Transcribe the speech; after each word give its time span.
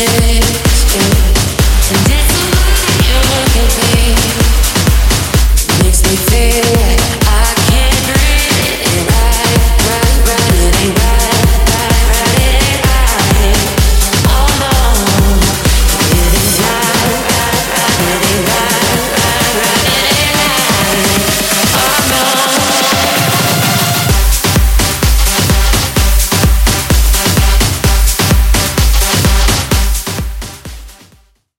changes 0.00 0.29